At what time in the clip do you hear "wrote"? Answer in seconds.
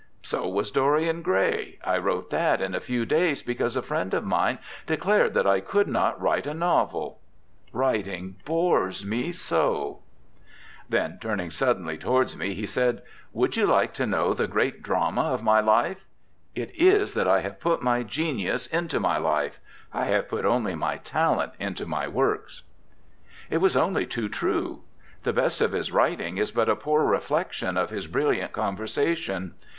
1.99-2.31